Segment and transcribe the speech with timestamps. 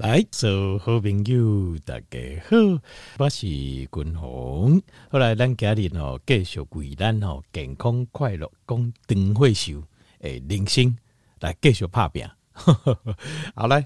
[0.00, 2.18] 来，所有好朋友大家
[2.48, 2.56] 好，
[3.18, 4.80] 我是君宏。
[5.10, 9.82] 后来咱家里哦，继续为咱哦健康快乐讲长岁寿
[10.20, 10.96] 诶，人生
[11.40, 12.26] 来继续打拼。
[13.54, 13.84] 好来，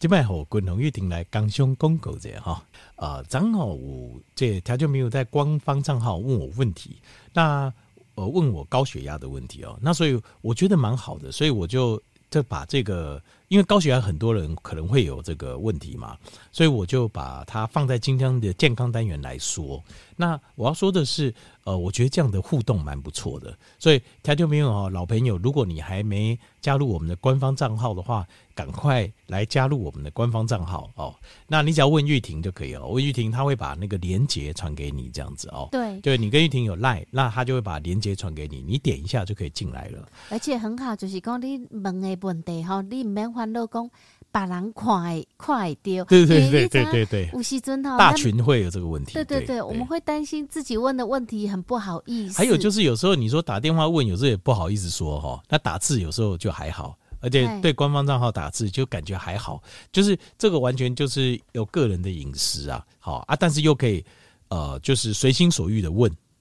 [0.00, 2.60] 今摆和君宏一定来刚上广告者哈
[2.96, 7.00] 啊，正好有这条就没有在官方账号问我问题，
[7.32, 7.72] 那。
[8.18, 16.16] 呃，问我高血压的问题哦，那所以我觉得蛮好的，所以我就就把这个，因为高血压很多人可能会有这个问题嘛，
[16.52, 19.82] 所以我就把它放在今天的健康单元来说。
[20.16, 21.32] 那我要说的是，
[21.64, 31.14] 呃，我觉得这样的互动蛮不错的，所以条条朋友哦，老朋友，如果你还没加入我们的官方账号的话，赶快来加入我们的官方账号哦。
[31.46, 35.68] 那你只要问玉婷就可以了，问玉婷，她会把那个连接传给你，这样子哦。
[35.70, 40.08] 对，对你跟玉婷有赖，那她就会把连接传给你，你点一下就可以进来了。
[40.30, 43.88] 而且很好，就是讲你问的问题哈，你唔免烦恼讲。
[44.30, 52.36] 把人快快丢，对对对对对对，吴锡尊哈，大群会有这个问题，对对对，我们会担心自己问的问题很不好意思。
[52.36, 64.04] 还有就是有时候你说打电话问，有时候也不好意思说哈，那打字有时候就还好，而且对官方账号打字就感觉还好，就是这个完全就是有个人的隐私啊，好啊，但是又可以
[64.50, 66.14] 呃，就是随心所欲的问。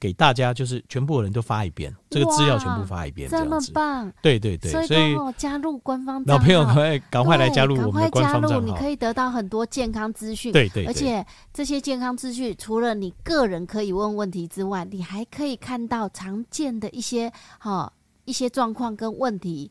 [0.00, 3.50] 给大家就是全部的人都发一遍，这个资料全部发一遍，这样子。
[3.66, 4.10] 这么棒！
[4.22, 10.52] 对对对，所以加入官方老朋友赶快赶快来加入我们的官方账号，加入你可以得到很多健康资讯。
[10.52, 17.92] 对对，而且这些健康资讯除了你个人可以问问题之外，你还可以看到常见的一些哈
[18.24, 19.70] 一些状况跟问题。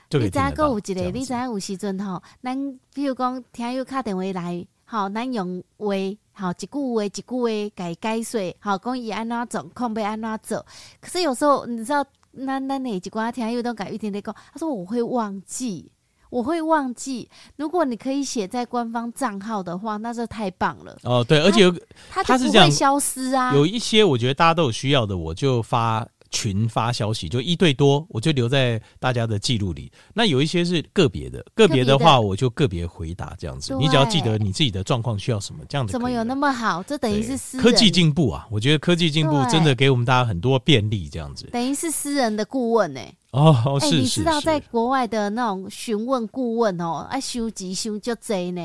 [0.19, 1.01] 你知影阁有一个？
[1.11, 5.87] 你知影有时阵吼，咱比如讲听友打电话来，吼，咱用话，
[6.33, 10.65] 吼，一句话一句话改解说，吼，讲伊安怎做，控要安怎做。
[10.99, 12.03] 可是有时候你知道，
[12.45, 15.91] 咱咱那一寡听友都改一天天讲，他说我会忘记，
[16.29, 17.29] 我会忘记。
[17.57, 20.97] 如果你可以写在官方账号的话，那就太棒了。
[21.03, 21.71] 哦，对，而且有
[22.09, 23.53] 他它是不会消失啊。
[23.55, 26.07] 有一些我觉得大家都有需要的，我就发。
[26.31, 29.91] 群发消息就一对多，我就留在大家的记录里。
[30.13, 33.75] 那有一些是个别的，个别的话我就个别回答这样子。
[33.75, 35.91] 你只要记得你自己的状况需要什么，这样子。
[35.91, 36.81] 怎么有那么好？
[36.83, 38.47] 这等于是私人科技进步啊！
[38.49, 41.45] 我觉得科技进步真的给我们大家很多便利，这样子。
[41.51, 43.15] 等于是私人的顾问呢、欸？
[43.31, 48.61] 哦，是、欸、你知道在国外的那种询问顾问哦，爱收集收就贼呢。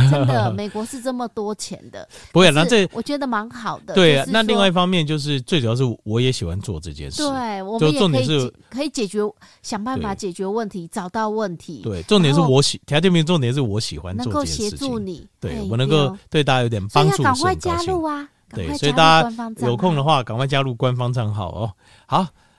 [0.10, 2.50] 真的，美国是这么多钱的， 不会。
[2.50, 3.94] 那这我觉得蛮好的。
[3.94, 7.22] 对啊，那另外一方面就是最主要是我也喜欢做这件事。
[7.22, 9.20] 对，我们也可以可以解决，
[9.62, 11.80] 想办法解决问题，找到问题。
[11.82, 14.64] 对，重点是我喜条件名，重点是我喜欢做这件事情。
[14.64, 18.28] 能够协助你，对我能够对大家有点帮助，赶快加入啊！
[18.54, 19.32] 对，所以大家
[19.66, 21.72] 有空的话，赶快加入官方账号哦。
[22.06, 22.26] 好。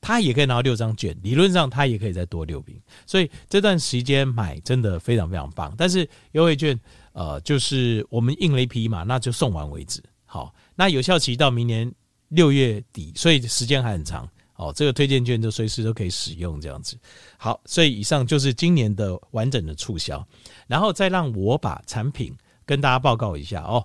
[0.00, 1.16] 他也可以拿到六张券。
[1.22, 5.74] 理论上他也可以再多六瓶，所以这段时间买真的非常非常棒。
[5.76, 6.78] 但是优惠券，
[7.12, 10.02] 呃，就是我们印了一批嘛，那就送完为止。
[10.24, 10.54] 好。
[10.80, 11.92] 那有效期到明年
[12.28, 14.72] 六月底，所以时间还很长哦。
[14.72, 16.96] 这个推荐券就随时都可以使用，这样子。
[17.36, 20.24] 好，所以以上就是今年的完整的促销，
[20.68, 22.32] 然后再让我把产品
[22.64, 23.84] 跟大家报告一下哦。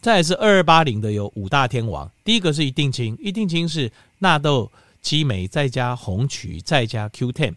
[0.00, 4.70] 再来是二二八零的有五大天王，第一个是一定亲，一定亲是纳豆
[5.02, 7.54] 激酶再加红曲再加 Q10，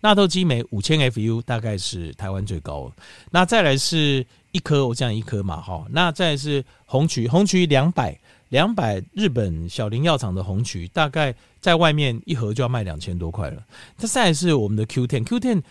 [0.00, 2.92] 纳豆激酶五千 FU 大概是台湾最高。
[3.30, 5.86] 那再来是一颗，我讲一颗嘛哈。
[5.90, 8.18] 那再来是红曲，红曲两百。
[8.50, 13.62] 两百日本小林药厂的红曲，大概在外面一盒就要卖两千多块了。
[13.98, 15.62] 它再来是我们的 Q ten，Q ten，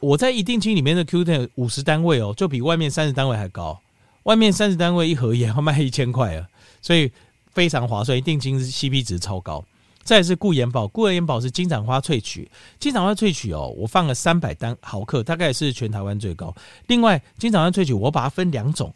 [0.00, 3.78] 我在一定亲里面的 Q ten 五十单位哦，就比外面三十单位还高。
[4.24, 6.46] 外面三十单位一盒也要卖一千块啊，
[6.82, 7.10] 所以
[7.52, 8.20] 非常划算。
[8.20, 9.64] 定金是 CP 值超高。
[10.02, 16.54] 再是顾元宝，顾元宝是金盏花萃取，金盏花萃取哦，我放了三百单毫克，大概是全台湾最高。
[16.88, 18.92] 另外，金盏花萃取我把它分两种，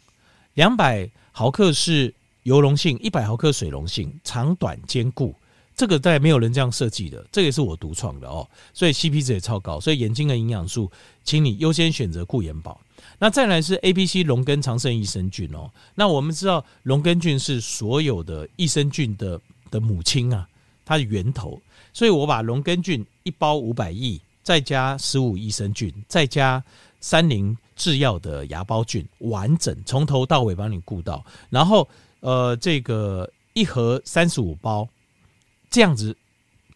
[0.53, 2.13] 两百毫克是。
[2.43, 5.35] 油溶性一百毫克水溶性，长短兼顾，
[5.75, 10.89] 这个在没有人这样设计的，这个也是我独创的哦，所以 CP 值也超高，所以眼睛的营养素，
[11.23, 12.79] 请你优先选择顾眼宝。
[13.19, 20.47] 那再来是 A、B、C 龙根长胜益生菌哦，那我们知道龙根菌是所有的益生菌的的母亲啊，
[20.85, 21.61] 它的源头，
[21.93, 26.63] 所以我把龙根菌一包五百亿，再加十五益生菌，再加
[26.99, 31.87] 三菱制药的芽孢菌，完整从头到尾帮你顾到，然后。
[32.21, 34.85] 呃，这个一盒三十五包，
[35.69, 36.13] 这样子，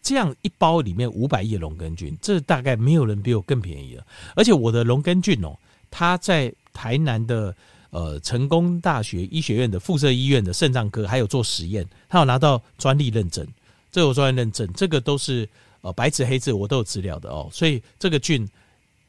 [0.00, 4.06] 这样一包里面五百亿龙根菌，这大概没有人比我更便宜了。
[4.34, 5.54] 而且我的龙根菌哦，
[5.96, 7.54] 他在台南的
[7.90, 13.46] 呃成功大学医学院的附设医院的肾脏科还有做实验，他有拿到专利认证，
[13.92, 15.48] 这有专利认证，这个都是
[15.82, 17.48] 呃白纸黑字我都有资料的哦。
[17.52, 18.44] 所以这个菌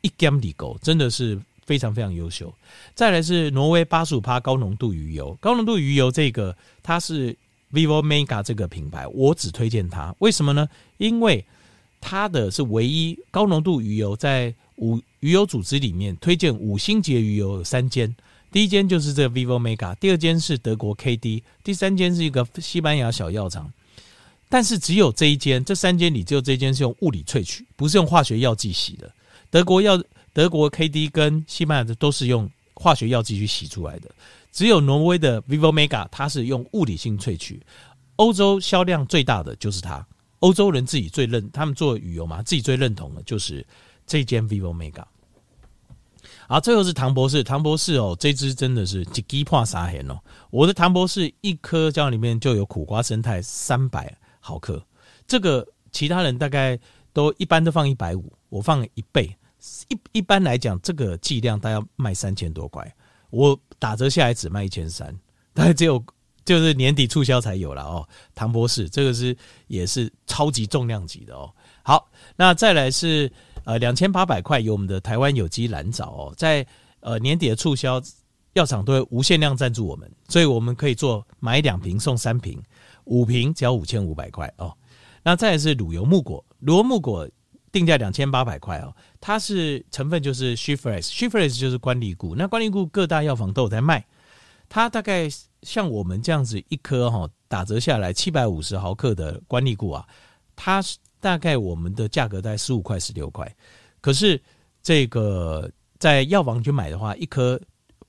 [0.02, 1.42] 一 gam 里狗真的是。
[1.66, 2.54] 非常非常优秀，
[2.94, 7.36] 再来是挪威八十五趴高浓度鱼油，高浓度鱼油这个它是
[7.74, 10.70] Vivo Mega 这个品牌，我只推荐它，为什么呢？
[10.98, 11.44] 因为
[12.00, 18.16] 它的是唯一高浓度鱼油，在五鱼油组织里面推荐五星级的鱼油有三间，
[18.52, 23.74] 第一间就是这个 Vivo Mega，第二间是德国 KD，第三间是一个西班牙小药厂，
[24.50, 29.12] 但是只有这一间，这三间里只有这一间是用物理萃取，不是用化学药剂洗的，
[29.50, 30.00] 德国药。
[30.32, 34.12] 德国 KD 跟西班牙的都是用化学药剂去洗出来的，
[34.52, 37.62] 只有挪威的 Vivo Mega 它是用物理性萃取。
[38.18, 40.06] 欧洲销量最大的就是它，
[40.40, 43.66] 欧洲人自己最认，他们做鱼油嘛，自己最认同的就是
[44.06, 45.06] 这间 Vivo Mega。
[46.48, 50.20] 好，最后是唐博士，唐博士哦，这支真的是一支破三千哦。
[50.52, 54.86] 我的唐博士一颗胶里面就有苦瓜生态三百毫克，
[55.28, 56.80] 这个其他人大概
[57.14, 59.36] 都一般都放一百五，我放了一倍。
[59.90, 62.96] 一一般来讲，这个剂量大概卖三千多块，
[63.32, 65.12] 我打折下来只卖一千三，
[65.56, 66.04] 大概只有
[66.44, 68.08] 就是年底促销才有了哦。
[68.36, 69.36] 唐博士这个是
[69.66, 71.52] 也是超级重量级的哦。
[71.82, 73.32] 好，那再来是
[73.66, 76.66] 呃两千八百块有我们的台湾有机蓝藻哦，在
[77.02, 78.02] 呃年底的促销，
[78.54, 82.62] 药厂都会无限量赞助我们，所以我们可以做买两瓶送三瓶，
[83.04, 84.74] 五瓶只要五千五百块哦。
[85.22, 87.28] 那再是乳油木果，乳油木果
[87.72, 94.06] 定价两千八百块哦，它是成分就是 She-Fresh，She-Fresh 就是关荔菇，那关荔菇各大药房都有在卖，
[94.70, 95.28] 它大概
[95.64, 100.08] 像我们这样子一颗哈打折下来七百五十毫克的关荔菇啊，
[100.56, 103.52] 它是大概我们的价格在十五块十六块，
[104.00, 104.40] 可是
[104.84, 105.68] 这个
[105.98, 107.60] 在药房去买的话，一颗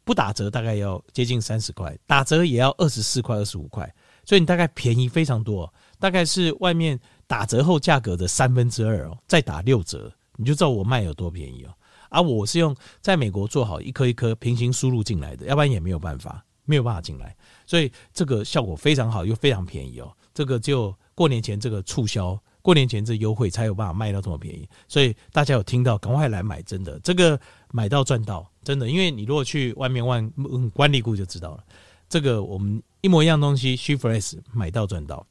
[0.05, 3.91] 不打折大概要接近三十块，打折也要二十四块二十五块，
[4.27, 5.73] 所以你大概便宜非常多。
[5.99, 11.73] 大概是外面打折后价格的三分之二哦，再打六折，你就知道我卖有多便宜哦。
[12.11, 17.35] 而、啊、我是用在美国做好一颗一颗平行输入进来的，要不然也没有办法，没有办法进来。
[17.65, 20.15] 所以这个效果非常好，又非常便宜哦。
[20.35, 24.69] 这个就过年前这个促销，过年前这优惠才有办法卖到这么便宜。
[24.89, 27.39] 所以大家有听到，赶快来买，真的，这个
[27.71, 28.91] 买到赚到，真的。
[28.91, 31.63] 因为你如果去外面问嗯关利库就知道了，
[32.09, 35.25] 这个我们一模一样东西，She-Fresh 买到赚到。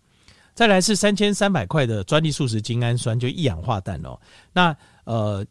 [0.53, 4.17] 再来是三千三百块的专利素食精氨酸，就一氧化氮哦。
[4.53, 4.73] 那
[5.03, 5.45] 呃，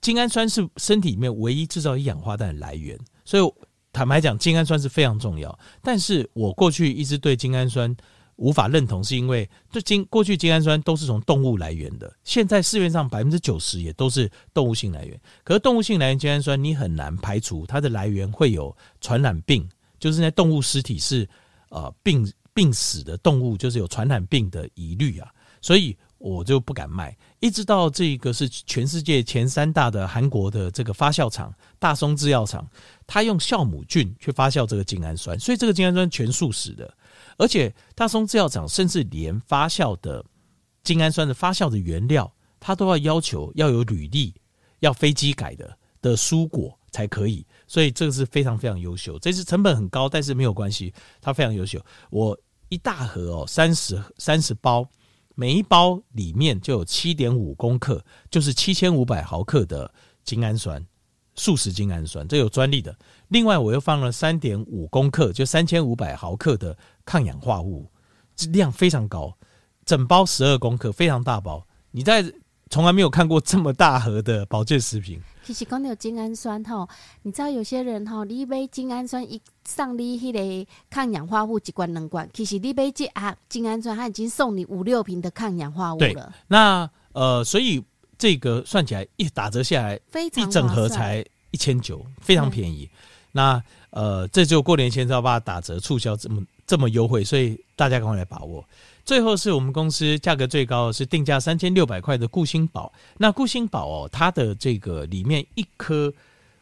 [0.00, 3.52] 精氨酸是身体里面唯一制造一氧化氮的来源，所以
[3.92, 5.56] 坦白讲，精氨酸是非常重要。
[5.80, 7.96] 但是我过去一直对精氨酸
[8.42, 15.20] 无法认同，是因为这精过去精氨酸都是从动物来源的，现在市面上百分之九十也都是动物性来源。
[15.44, 19.68] 可是动物性来源精氨酸，你很难排除它的来源会有传染病，
[19.98, 21.28] 就是那动物尸体是
[21.68, 22.30] 呃病。
[22.54, 25.26] 病死的动物就是有传染病的疑虑啊，
[25.62, 27.16] 所以我就不敢卖。
[27.40, 32.68] 一直到这个是全世界前三大的韩国的这个发酵厂大松制药厂，
[33.06, 36.94] 他用酵母菌去发酵这个精氨酸，所以这个精氨酸全素食的。
[37.42, 40.24] 而且大松制药厂甚至连发酵的
[40.84, 44.32] 精氨酸的发酵的原料，它都要要求要有履历，
[44.78, 47.44] 要飞机改的的蔬果才可以。
[47.66, 51.84] 所以这个是非常非常优秀，这是成本很高，但是没有关系，它非常优秀。
[52.10, 54.88] 我一大盒哦，三十三十包，
[55.34, 60.86] 每一包里面就有七点五公克，就是七千五百毫克的精氨酸，
[61.34, 62.96] 素食精氨酸，这有专利的。
[63.32, 67.90] 另外我又放了三点五公克，就三千五百毫克的抗氧化物，
[68.50, 69.34] 量非常高，
[69.86, 71.66] 整包十二公克，非常大包。
[71.92, 72.22] 你在
[72.68, 75.18] 从来没有看过这么大盒的保健食品。
[75.42, 76.86] 其实讲到精氨酸吼，
[77.22, 86.30] 你知道有些人吼，你买精氨酸一上你迄个抗氧化物一罐两罐，其实你买这啊精氨酸，它已经送你五六瓶的抗氧化物了。
[86.48, 87.82] 那呃，所以
[88.18, 92.90] 这个算起来一打折下来，非常一整盒才一千九，非常便宜。
[93.32, 98.64] 那呃，这就过年前才要把它打折促销这么这么优惠，所以大家赶快来把握。
[99.04, 102.92] 最后是我们公司价格最高的是定价三千六百块的固心宝。
[103.18, 106.12] 那固心宝哦，它的这个里面一颗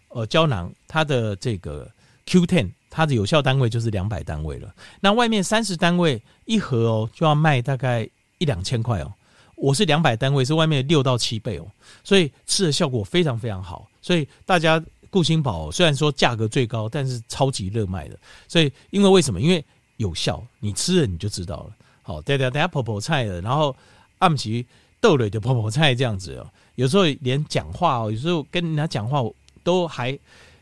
[0.09, 1.87] 呃胶囊，它的这个
[2.27, 4.75] Q10，它的有效单位就是两百单位了。
[5.01, 9.13] 那外面三十单位一盒哦，就要卖大概一两千块哦。
[9.55, 11.67] 我是两百单位，是外面六到七倍哦，
[12.03, 13.87] 所以吃的效果非常非常好。
[14.01, 18.19] 所以大家固心宝虽然说价格最高，但是超级热卖的。
[18.49, 19.41] 所以因为为什么？
[19.41, 19.65] 因为
[19.97, 21.77] 有效，你吃了你就知道了。
[22.03, 23.75] 好，对对，等下泡泡菜的，然后
[24.19, 24.65] 暗时
[25.01, 26.51] 豆类的泡泡菜这样子哦。
[26.77, 29.23] 有时候连讲话哦，有时候跟人家讲话
[29.63, 30.19] 都还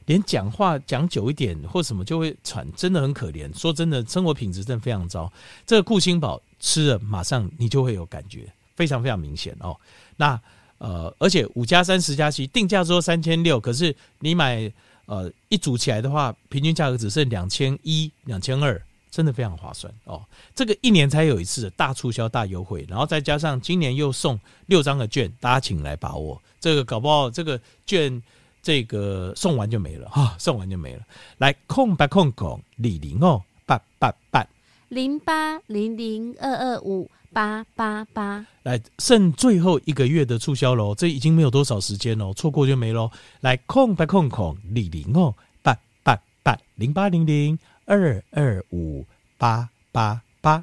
[0.06, 3.56] 连讲话讲久一点或什么就会喘，真的很可怜。
[3.56, 5.30] 说真的，生活品质真的非常糟。
[5.66, 9.76] 这个固心宝吃了，马上你就会有感觉，非常非常明显哦。
[10.16, 10.40] 那
[10.78, 14.72] 呃，而且五加三十加七定价说三千六，可是你买
[15.06, 18.80] 呃一组起来的话，平均价格只剩两千一、两千二。
[19.10, 20.22] 真的非常划算哦！
[20.54, 26.40] 这个一年才有一次的大促销、大优惠，然后再加上今年又送六张的券，大家请来把握。
[26.60, 28.22] 这个搞不好这个券
[28.62, 31.00] 这个送完就没了哈、送完就没了。
[31.38, 34.46] 来空白空空李零哦八八八
[34.88, 43.10] 零八零零二二五八八八，来剩最后一个月的促销喽，这已经没有多少时间喽，错过就没喽。
[43.40, 47.58] 来空白空空李零哦八八八零八零零。
[47.90, 49.02] 二二五
[49.38, 50.62] 八八八。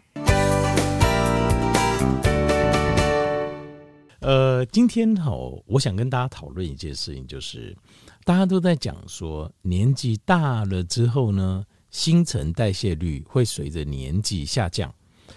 [4.19, 7.75] 呃，今天好，我想跟大家讨论一件事情，就是
[8.23, 14.93] 大家都在讲说，年纪大了之后呢，新陈代谢率会随着年纪下降。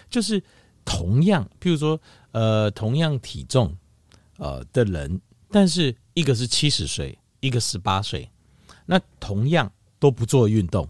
[0.09, 0.43] 就是
[0.83, 1.97] 同样，譬如说，
[2.33, 3.73] 呃，同样体重
[4.35, 8.29] 呃的人，但是一个是七十岁，一个十八岁，
[8.85, 10.85] 那同样都不做运动。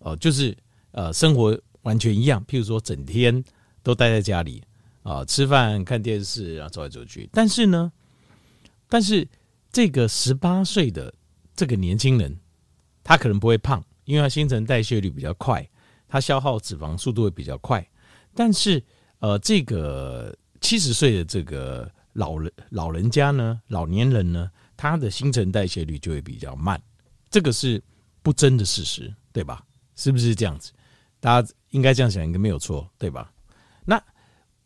[0.00, 0.54] 哦，就是
[0.90, 2.44] 呃，生活完全一样。
[2.46, 3.42] 譬如说，整天
[3.82, 4.62] 都待在家里
[5.02, 7.26] 啊，吃饭、看电视，然后走来走去。
[7.32, 7.90] 但是呢，
[8.90, 9.26] 但是
[9.72, 11.14] 这个十八岁的
[11.56, 12.38] 这个年轻人，
[13.02, 15.68] 他可能不会胖，因为他新陈代谢率比较快，
[16.08, 17.86] 他消耗脂肪速度会比较快。
[18.34, 18.82] 但是，
[19.20, 26.80] 呃，这个七十岁的这个老人老人家呢，老年人呢，他的新陈代谢率就会比较慢，
[27.30, 27.82] 这个是
[28.22, 29.64] 不争的事实，对吧？
[29.96, 30.72] 是不是这样子？
[31.20, 33.32] 大家应该这样想，应该没有错，对吧？
[33.84, 34.02] 那，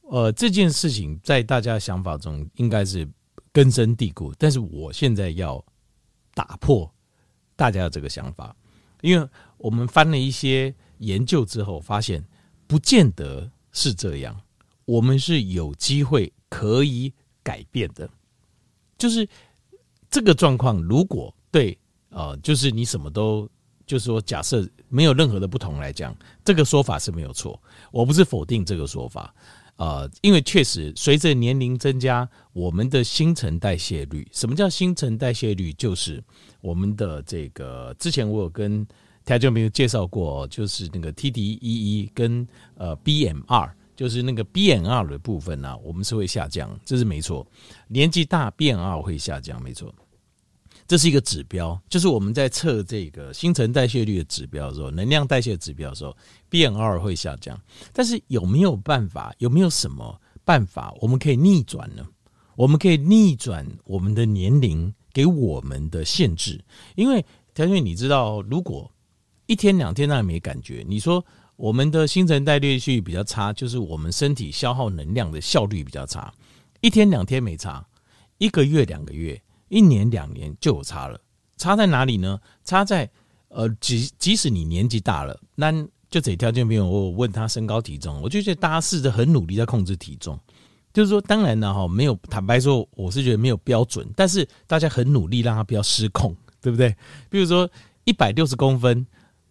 [0.02, 3.06] 呃，这件事情在大家想法中应该是
[3.52, 5.62] 根深蒂固，但是我现在要
[6.34, 6.90] 打破
[7.54, 8.56] 大家的这个想法，
[9.00, 12.24] 因为我们翻了一些研究之后，发现
[12.66, 14.40] 不见得是这样，
[14.84, 18.08] 我们是有机会可以改变的，
[18.96, 19.28] 就是
[20.10, 21.78] 这个状况，如果对，
[22.10, 23.48] 呃，就是你什么都。
[23.86, 27.58] 就是说，假设没有任何的不同来讲，这个说法是没有错。
[27.90, 29.34] 我不是否定这个说法，
[29.76, 35.72] 呃，因为确实随着年龄增加，我们的新陈代谢率，什么叫新陈代谢率？
[35.72, 36.22] 就是
[36.60, 38.86] 我们的这个，之前我有跟
[39.24, 47.46] 听众朋友介绍过，就是那个 TDEE 跟呃 BMR，就是那个 BMR 的部分呢、我们是会下降，这是没错。
[47.88, 49.94] 年纪大，BMR 会下降，没错。
[50.86, 56.16] 这是一个指标，就是我们在测这个新陈代谢率的指标的时候，能量代谢指标的时候
[56.50, 57.60] ，BMR 会下降。
[57.92, 59.34] 但是有没有办法？
[59.36, 62.02] 有没有什么办法我们可以逆转呢？
[62.56, 66.64] 我们可以逆转我们的年龄给我们的限制，
[66.96, 68.90] 因为条件你知道，如果
[69.46, 71.24] 一天两天那也没感觉，你说
[71.56, 76.32] 我们的新陈代谢率比较差，就是我们身体消耗能量的效率比较差，
[76.80, 77.86] 一天两天没差，
[78.38, 79.40] 一个月两个月。
[79.70, 81.20] 一年两年就有差了，
[81.58, 82.40] 差在哪里呢？
[82.64, 83.06] 差在
[83.48, 85.70] 呃，即即使你年纪大了，那
[86.08, 86.88] 就这条件没有。
[86.88, 90.40] 我问他身高体重，我就觉得大家试着很努力在控制体重，
[90.98, 96.92] 就是说，当然了哈，没有坦白说，我是觉得没有标准，但是大家很努力让他不要失控，对不对？
[97.30, 97.70] 比如说
[98.02, 99.06] 一百六十公分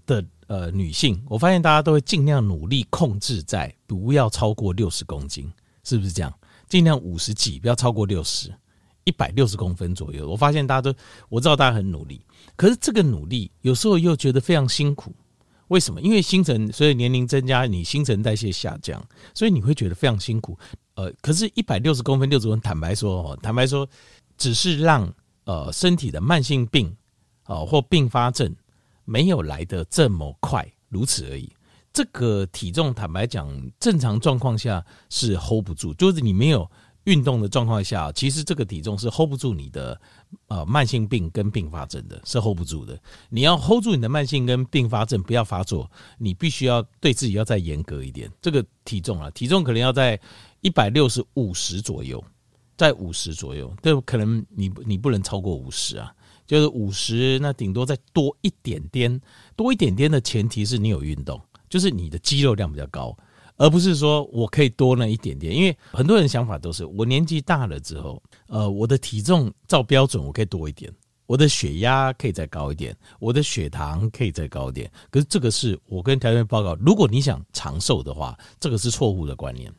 [0.06, 5.50] 的呃女性，我发现大家都会尽量努力控制在不要超过六十公斤，
[5.86, 6.34] 是不是这样？
[6.68, 8.54] 尽量五十几，不要超过六十。
[9.06, 10.94] 一百六十公分左右，我发现大家都，
[11.30, 12.22] 我知道大家很努力，
[12.58, 15.14] 可是这个努力有时候又觉得非常辛苦。
[15.70, 16.02] 为什么？
[16.02, 19.04] 因为新陈，所以年龄增加，你新陈代谢下降，
[19.34, 20.58] 所以你会觉得非常辛苦。
[20.96, 23.88] 呃，可是，一百六十公分，六十公分，坦白说，哦，坦白说，
[24.38, 25.12] 只是让
[25.46, 26.96] 呃身体的慢性病
[27.46, 28.56] 哦或并发症
[29.06, 31.52] 没有来得这么快，如此而已。
[31.94, 33.50] 这个体重，坦白讲，
[33.80, 36.70] 正常状况下是 hold 不住，就是你没有。
[37.04, 39.98] 运动的状况下，其实这个体重是 hold 不住你的
[40.48, 43.00] 呃慢性病跟并发症的，是 hold 不住的。
[43.30, 48.32] 你要 hold 住你的慢性跟并发症不要发作，你必须要对自己要再严格一点。
[48.42, 50.20] 这个体重啊，体重可能要在
[50.62, 52.24] 一百六十五十左右，
[52.76, 56.14] 在五十左右，对，可能你你不能超过五十啊，
[56.46, 59.22] 就是五十，那顶多再多一点点，
[59.56, 63.16] 多一点点的前提是你有运动，就是你的肌肉量比较高。
[63.58, 70.92] 而不是说我可以多那一点点，因为很多人想法都是我年纪大了之后，呃，我的体重照标准我可以多一点，
[71.26, 74.90] 我的血压可以再高一点，我的血糖可以再高一点。
[75.10, 79.72] 可是这个是我跟条件报告，如果你想长寿的话，这个是错误的观念。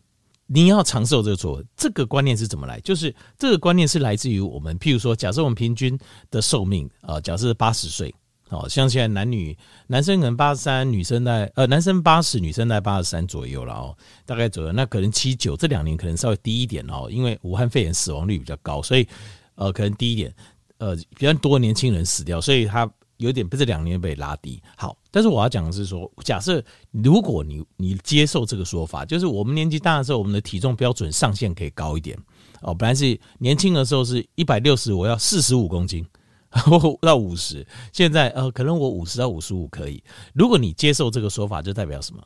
[0.51, 2.81] 你要长寿这个错，这个观念是怎么来？
[2.81, 5.99] 就是这个观念是来自于我们，譬如说，假设我们平均
[6.31, 8.15] 的寿命啊，假设八十岁。
[8.51, 9.57] 哦，像现在男女，
[9.89, 14.73] 男生可能八十三，女生在呃，男生八十，女生在八十三左右了哦，大概左右。
[14.73, 19.07] 那可能七九这两年可能稍微低一点哦，因为武汉肺炎死亡率比较高，所以
[19.55, 20.35] 呃，可能低一点。
[20.79, 24.63] 呃，比较多年轻人死掉，所以他有点被这两年被拉低。
[24.77, 32.17] 好，但是我要讲的是说，假设如果你你接受这个说法，就是我们年纪大的时候，我们的体重标准上限可以高一点
[32.63, 32.73] 哦。
[32.73, 36.07] 本来是年轻的时候是一百六十，我要四十五公斤。
[37.03, 40.03] 到五十，现在呃，可能我五十到五十五可以。
[40.33, 42.23] 如果你接受这个说法，就代表什么？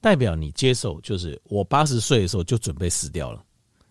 [0.00, 3.42] 代表你接受，就是我八十岁的时候就准备死掉了，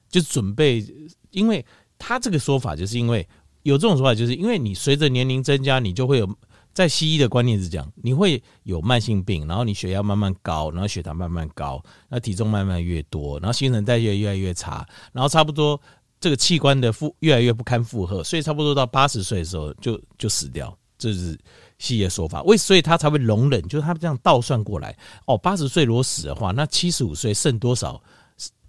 [0.09, 0.85] 就准备。
[1.31, 1.65] 因为
[1.97, 3.27] 他这个说法，就是因为
[3.63, 6.37] 有这种说法，就是因为你随着年龄增加，你就会有
[6.73, 15.79] 在西医的观念是这样，你会有慢性病，然后你血压慢慢高，然后血糖慢慢高，那体重慢慢越多，然后新陈代谢越来越差，然后差不多。
[16.21, 21.37] 这个器官的负越来越不堪负荷，所以差不多到八十岁的时候就就死掉，这是
[21.79, 22.43] 西医的说法。
[22.43, 28.01] 为所以他才会容忍，就是他这样倒算过来哦，八十岁如果死的话，那七十五岁剩多少？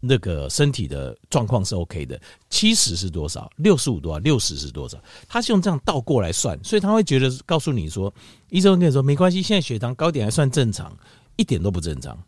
[0.04, 2.20] 那个身体的状况是 OK 的。
[2.50, 3.48] 七十是多少？
[3.56, 4.18] 六十五多少？
[4.18, 4.98] 六十是多少？
[5.28, 8.12] 他是用这样倒过来算，所以他会觉得告诉你说，
[8.48, 10.92] 医生跟你说没关系，现在血糖高点还算正常，
[11.36, 12.20] 一点都不正常。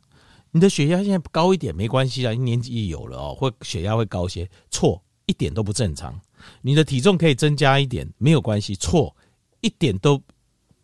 [0.52, 5.02] 你的血压现在高一点没关系啊，年纪有了哦，或血压会高一些，错。
[5.26, 6.20] 一点都不正常，
[6.60, 9.14] 你的体重可以增加一点，没有关系，错，
[9.60, 10.20] 一点都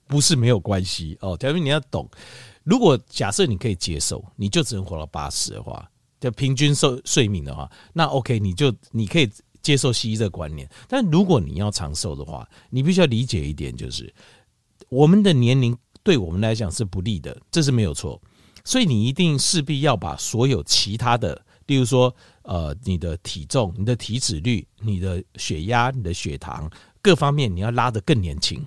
[0.07, 1.37] 不是没有关系哦。
[1.37, 2.09] 假如你要懂，
[2.64, 5.88] 如果假设你可以接受，你就只能活到八十的话，
[6.20, 9.31] 就平均寿寿命的话，那 OK，你就你可以
[9.62, 10.68] 接受西医这观念。
[10.88, 14.12] 但如果你要长寿的话，你必须要理解一点，就是
[14.88, 18.20] 我们的年龄对我们来讲是不利的，这是没有错。
[18.64, 26.68] 所以你一定势必要把所有其他的，例如说，呃，你的体重、你的体脂率、你的血压、你的血糖
[27.00, 28.66] 各方面，你要拉得更年轻。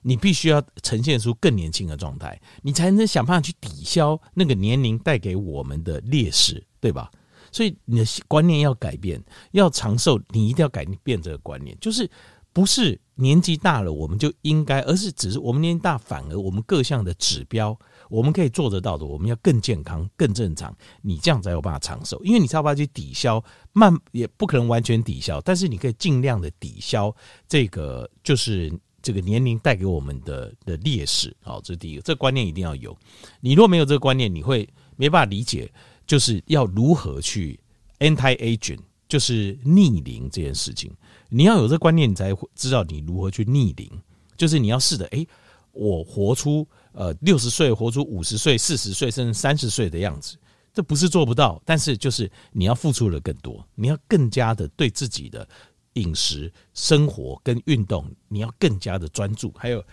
[0.00, 7.10] 你必须要呈现出更年轻的状态，你才能想办法去抵消那个年龄带给我们的劣势，对吧？
[7.52, 9.22] 所以你的观念要改变，
[9.52, 12.10] 要长寿，你一定要改变这个观念，就是
[12.54, 17.78] 不是年纪大了我们就应该，而是只是我们年纪大，反而我们各项的指标。
[18.10, 22.20] 我们可以做得到的，我们要更健康、更正常，你这样才有办法长寿。
[22.24, 23.42] 因为你才有办法去抵消，
[23.72, 27.14] 慢也不可能完全抵消，但是你可以尽量的抵消
[27.48, 28.70] 这个，就是
[29.00, 31.34] 这个年龄带给我们的的劣势。
[31.40, 32.94] 好，这是第一个，这个观念一定要有。
[33.40, 35.72] 你如果没有这个观念，你会没办法理解，
[36.04, 37.60] 就是要如何去
[38.00, 40.92] anti-aging，就是逆龄这件事情。
[41.28, 43.88] 你要有这个观念，你才会知道你如何去逆龄，
[44.36, 45.24] 就是你要试着，诶，
[45.70, 46.66] 我活出。
[46.92, 50.36] 呃，六十岁活出五十岁、四十岁甚至三十岁的样子，
[50.72, 55.48] 这不是做不到，但是就是你要付出的更多，你要更加的对自己的
[55.94, 59.84] 饮食、生活跟运动，你要更加的专注，还有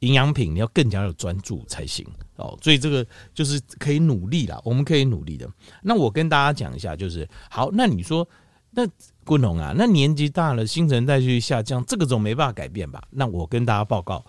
[0.00, 2.58] 营养品，你要更加的专注才行哦。
[2.62, 5.48] 所以这个就是可以努力啦，我们可以努力的。
[5.82, 8.28] 那我跟大家讲一下，就是好，那你说
[8.70, 8.86] 那
[9.24, 13.02] 昆龙啊，那年纪大了，新陈代谢下降，这个总没办法改变吧？
[13.10, 14.24] 那我跟大家报告。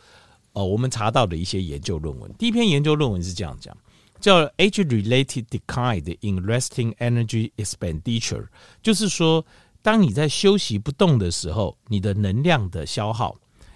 [0.53, 3.75] 哦，我们查到的一些研究论文，第一篇研究论文是这样讲，
[4.19, 8.47] 叫 “age-related decline in resting energy expenditure”，
[8.81, 9.43] 就是说，
[9.81, 13.35] 当你在休息不动的时候，你的能量的消耗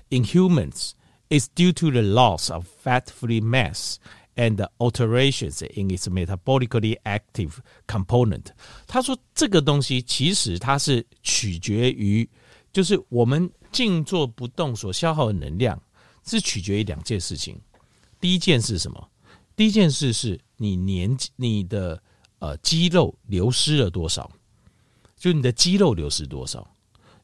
[0.10, 0.92] in humans
[1.30, 3.96] is due to the loss of fat-free mass
[4.36, 7.54] and alterations in its metabolically active
[7.88, 8.46] component。
[8.86, 12.30] 他说，这个东西其实它是取决于，
[12.72, 15.82] 就是我们静坐不动所消耗的能量。
[16.28, 17.60] 是取决于两件事情，
[18.20, 19.10] 第一件是什么？
[19.56, 22.02] 第一件事是你年纪你的
[22.40, 24.30] 呃肌肉流失了多少，
[25.16, 26.70] 就你的肌肉流失多少。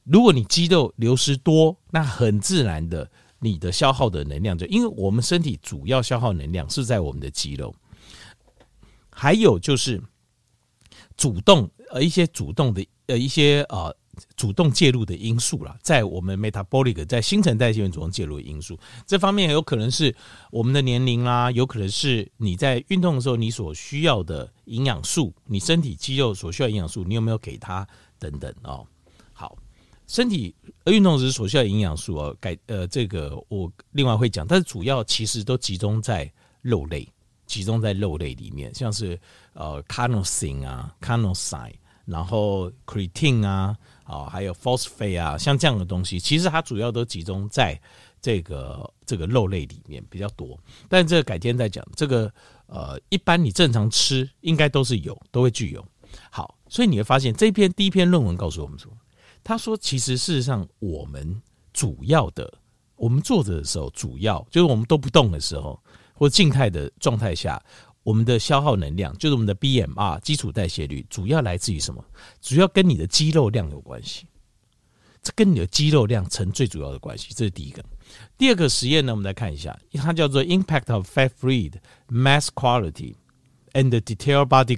[0.03, 7.75] 如果你肌肉流失多，那很自然的，你的消耗的能量就因为我们身体主要消耗能量是在我们的肌肉，
[9.09, 10.01] 还有就是
[11.17, 13.95] 主动呃一些主动的呃一些呃。
[14.35, 20.15] 主动介入的因素啦，在我们 metabolic 在新陈代谢中主动介入的因素，这方面有可能是
[20.51, 27.87] 我们的年龄啦，有可能是你在运动的时候你所需要的营养素，你身体肌肉所需要营养素，你有没有给它
[28.19, 28.85] 等等哦。
[29.31, 29.57] 好，
[30.07, 30.53] 身体
[30.85, 36.31] 运动时所需要营养素哦，改呃这个我另外会讲，但是主要其实都集中在
[36.61, 37.07] 肉类，
[37.45, 39.19] 集中在肉类里面，像是
[39.53, 41.73] 呃 c a r n o s i n 啊 carnosine，
[42.05, 43.77] 然后 creatine 啊。
[44.03, 47.79] 啊，还有 phosphate 啊，像这样的东西，其实它主要都集中在
[48.21, 50.57] 这个这个肉类里面比较多。
[50.87, 51.85] 但这个改天再讲。
[51.95, 52.31] 这个
[52.67, 55.85] 呃，一般你正常吃应该都是有，都会具有。
[56.29, 58.91] 好，所以你会发现这篇第一篇论文告诉我们说，
[59.43, 62.51] 他说其实事实上我们主要的，
[62.95, 65.79] 我们坐着的时候，主要就是我们都不动的时候，
[66.13, 67.61] 或静态的状态下。
[68.03, 72.03] 我们的消耗能量就是我们的 BMR 基础代谢率，主要来自于什么？
[72.41, 74.27] 主要跟你的肌肉量有关系，
[75.21, 77.29] 这跟你的肌肉量成最主要的关系。
[77.33, 77.81] 这是第一个。
[78.37, 81.71] 第二个实验呢，我们来看一下，它叫做 Impact of Fat-Free
[82.09, 83.15] Mass Quality
[83.71, 84.77] and the Detailed Body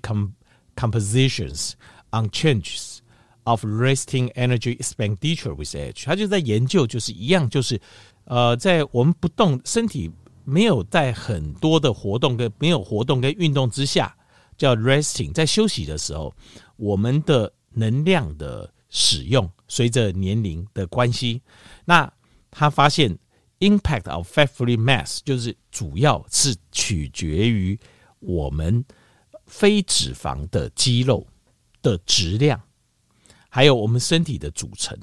[0.75, 1.71] Compositions
[2.11, 2.99] on Changes
[3.45, 6.03] of Resting Energy Expenditure with Age。
[6.05, 7.81] 它就在研究，就是一样，就是
[8.25, 10.11] 呃，在我们不动身体。
[10.45, 14.15] 没有在很多的活动跟没有活动跟运动之下，
[14.58, 16.34] 叫 resting，在休息的时候，
[16.77, 21.41] 我们的能量的使用随着年龄的关系，
[21.84, 22.12] 那
[22.51, 23.17] 他发现
[23.60, 27.77] impact of fat-free mass 就是主要是取决于
[28.19, 28.86] 我们
[29.47, 31.25] 非脂肪的肌肉
[31.81, 32.62] 的质量，
[33.49, 34.97] 还有我们身体的组成。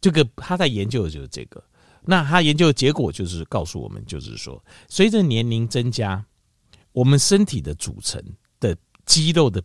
[0.00, 1.62] 这个他在研究的就是这个。
[2.10, 6.24] 那他研究的结果就是告诉我们，就是说，随着年龄增加，
[6.92, 8.18] 我们身体的组成
[8.58, 9.62] 的肌肉的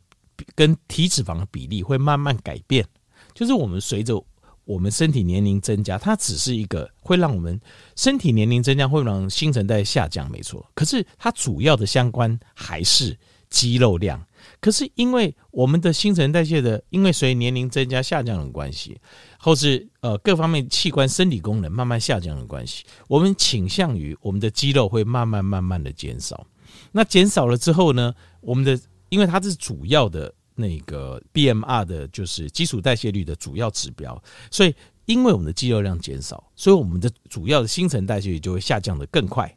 [0.54, 2.86] 跟体脂肪的比例会慢慢改变。
[3.34, 4.22] 就是我们随着
[4.66, 7.58] 我们身体年龄增加，它只是一个会让我们
[7.96, 10.70] 身体年龄增加会让新陈代谢下降，没错。
[10.76, 13.18] 可是它主要的相关还是
[13.50, 14.22] 肌肉量。
[14.64, 18.98] 可是因为我们的新陈代谢的，因为随年龄增加下降的关系，
[19.38, 26.48] 或是呃各方面器官生理功能慢慢下降的关系，我们倾向于我们的肌肉会慢慢慢慢的减少。
[26.94, 34.74] 那减少了之后呢，我们的因为它是主要的那个 BMR 的，就是基础代谢率的主要指标，所以
[35.08, 39.54] 因为我们的肌肉量减少，所以我们的主要的新陈代谢率就会下降得更快。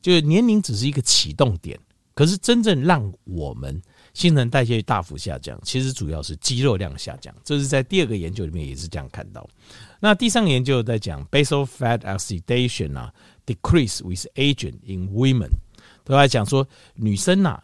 [0.00, 1.78] 就是年龄只是一个启动点，
[2.14, 3.82] 可是真正让我们
[4.18, 7.32] 新陈代谢大幅下降，其实主要是肌肉量下降。
[7.44, 9.48] 这是在第二个研究里面也是这样看到。
[10.00, 13.14] 那第三个研究在讲 basal fat oxidation 啊
[13.46, 15.50] ，decrease with aging in women，
[16.02, 17.62] 都在讲说女生呐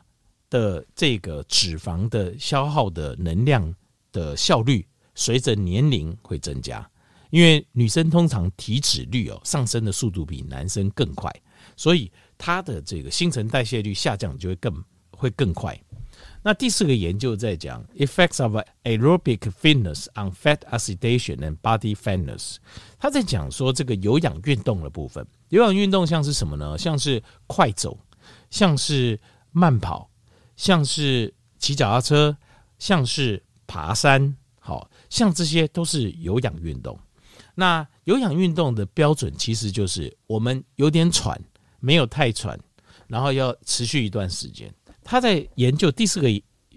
[0.49, 3.75] 的这个脂肪的消耗的能量
[4.13, 4.87] 的效率
[5.17, 6.89] 随着年龄会增加，
[7.31, 11.29] 因为女生通常体脂率哦上升的速度比男生更快，
[11.77, 15.77] 所以她的这个新陈代谢率下降就会更会更快。
[16.47, 18.55] 那第四个研究在讲 effects of
[18.85, 22.57] aerobic fitness on fat oxidation and body fatness。
[22.99, 26.77] 他在讲说这个有氧运动的部分，有氧运动像是什么呢？
[26.77, 27.99] 像是快走，
[28.51, 29.19] 像是
[29.53, 30.11] 慢跑，
[30.55, 32.37] 像是骑脚踏车，
[32.79, 36.99] 像是爬山，好，像这些都是有氧运动。
[37.55, 41.41] 那有氧运动的标准其实就是我们有点喘，
[41.81, 42.61] 没有太喘，
[43.07, 44.71] 然后要持续一段时间。
[45.05, 46.29] 他在研究第四个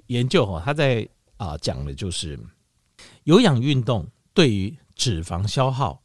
[0.08, 2.38] 研究哈，他在啊讲的就是
[3.24, 6.02] 有氧运动对于脂肪消耗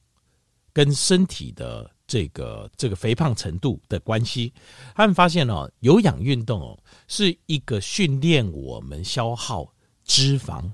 [0.73, 4.53] 跟身体的这个这个肥胖程度的关系。
[4.95, 9.71] 他们发现哦，有氧运动哦是一个训练我们消耗
[10.05, 10.71] 脂肪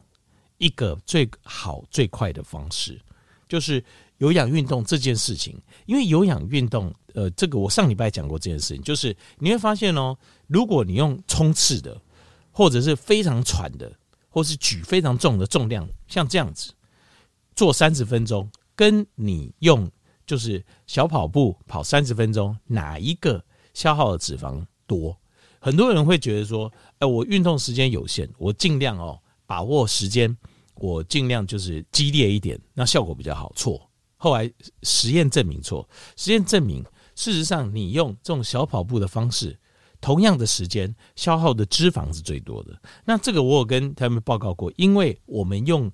[0.59, 3.01] 一个最好最快的方式，
[3.49, 3.83] 就是
[4.19, 5.61] 有氧运动这件事情。
[5.87, 10.17] 因为有氧运动，呃，这个我上礼拜讲过这件事情，就是你会发现哦。
[10.47, 12.01] 如果你用冲刺的，
[12.53, 13.93] 或者是非常喘的，
[14.29, 16.73] 或是举非常重的重量，像这样子
[17.57, 19.91] 做三十分钟，跟你用
[20.25, 25.19] 就是小跑步跑三十分钟，哪一个消耗的脂肪多？
[25.59, 30.35] 很多人会觉得说，哎，我运动时间有限，我尽量哦把握时间，
[30.77, 33.53] 我尽量就是激烈一点，那效果比较好。
[33.57, 34.49] 错，后来
[34.85, 36.85] 实验证明错，实验证明
[37.19, 39.59] 事实上你用这种小跑步的方式。
[40.01, 42.81] 同样的时间消耗的脂肪是最多的。
[43.05, 45.91] 那这个我有跟他们报告过，因为我们用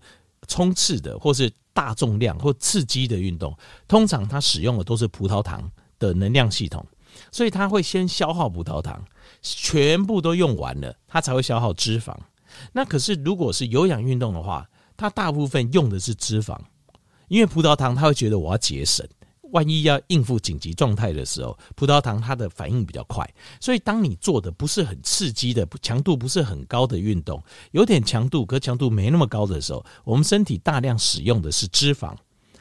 [0.47, 3.57] 冲刺的或是大重量或刺激的运动，
[3.89, 6.87] 通常它使用的都是葡萄糖的能量系统，
[7.33, 9.03] 所以它会先消耗葡萄糖，
[9.41, 12.15] 全部都用完了，它才会消耗脂肪。
[12.73, 16.59] 那可是如果是有氧运动的话，它大部分用的是脂肪，
[17.29, 19.09] 因为葡萄糖它会觉得我要节省。
[19.55, 23.25] 万一要应付紧急状态的时候，葡萄糖它的反应比较快，
[23.61, 27.41] 所以当你做的不是很刺激的、强度不是很高的运动，
[27.71, 32.13] 有点强度，可强度没那么高的时候，我们身体大量使用的是脂肪，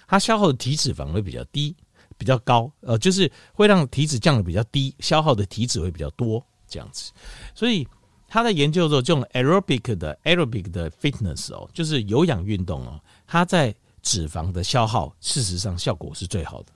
[0.07, 1.75] 它消耗的体脂肪会比较低、
[2.15, 7.11] 比较高，呃，就是会让体脂降得比较低，消耗的体脂会比较多，这样子。
[7.55, 7.87] 所以
[8.27, 16.71] 他在研究的时候，这种 aerobic 的 aerobic 的 fitness 哦，就是有氧运动哦，它在脂肪的消耗，事实上效果是最好的。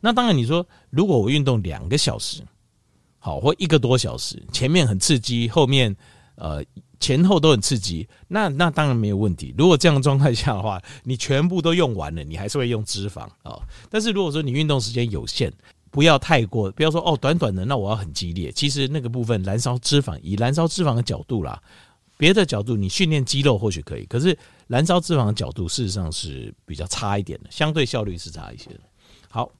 [0.00, 2.42] 那当然，你说如果我运动两个小时，
[3.18, 5.94] 好，或一个多小时，前面很刺激，后面
[6.36, 6.64] 呃
[7.00, 9.52] 前后都很刺激，那那当然没有问题。
[9.58, 13.60] 如果这样状态下的话，你全部都用完了，你还是会用脂肪啊。
[13.90, 15.52] 但是如果说你运动时间有限，
[15.90, 18.52] 不要太过，不要说哦短短的，那我要很激烈。
[18.52, 21.60] 其实那个部分燃烧脂肪，以燃烧脂肪的角度啦，
[22.16, 24.36] 别的角度你训练肌肉或许可以，可是
[24.68, 28.80] 燃烧脂肪的角度事实上是比较差一点的，相对效率是差一些的。
[29.28, 29.50] 好。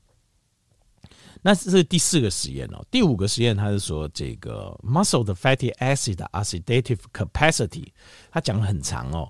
[1.43, 7.87] 那这是第四个实验哦，第五个实验它是说这个 muscle 的 fatty acid oxidative capacity，
[8.31, 9.29] 它讲的很长哦，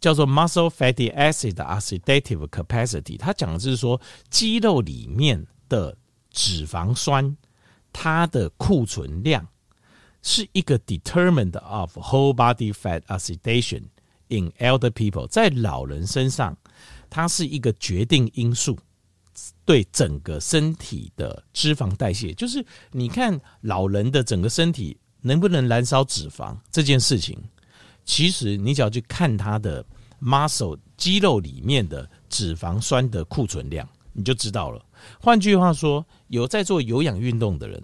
[0.00, 5.96] 叫做 muscle fatty acid oxidative capacity，它讲的就是说肌肉里面的
[6.30, 7.36] 脂肪酸
[7.92, 9.46] 它的库存量
[10.22, 13.82] 是一个 determined of whole body fat oxidation
[14.28, 16.56] in elder people，在老人身上
[17.10, 18.78] 它是一个决定因素。
[19.64, 27.38] 对整个身体的脂肪代谢，就是你看老人的整个身体能不能燃烧脂肪这件事情，
[28.04, 29.84] 其实你只要去看他的
[30.20, 34.84] muscle 肌肉里面的脂肪酸的库存量，你就知道了。
[35.18, 37.82] 换句话说，有在做有氧运动的人，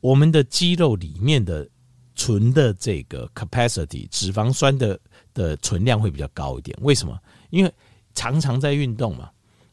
[0.00, 1.68] 我们的肌肉里面的
[2.14, 4.98] 存的这个 capacity 脂肪酸的
[5.34, 6.76] 的存量会比较高一点。
[6.80, 7.18] 为什么？
[7.50, 7.72] 因为
[8.14, 9.30] 常常在运动嘛。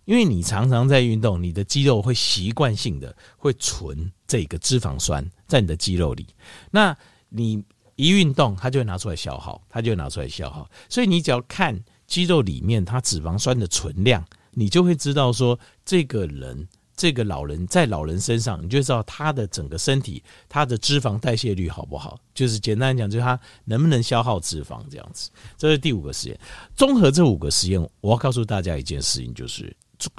[0.09, 6.25] 因为你常常在运动，你的肌肉会习惯性的会存这个脂肪酸在你的肌肉里。
[6.71, 6.97] 那
[7.29, 7.63] 你
[7.95, 10.67] 一运动它就会拿出来消耗，它就会拿出来消耗。
[10.89, 16.67] 所以你只要看肌肉里面它脂肪酸的存量，你就会知道说这个人。
[16.97, 22.19] 这个老人在老人身上，你就知道他的整个身体，他的脂肪代谢率好不好？
[22.33, 25.29] 就是简单讲，就是他能不能消耗脂肪这样子。
[25.57, 26.37] 这是第五个实验。
[26.75, 29.73] 综合这五个实验，我要告诉大家一件事情，就是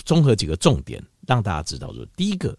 [0.04, 2.56] 综合几个重点，让大家知道说，第一个，